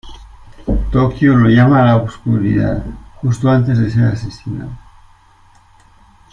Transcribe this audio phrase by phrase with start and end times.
[0.91, 2.83] Tokio lo llama "la oscuridad"
[3.17, 4.71] justo antes de ser asesinado.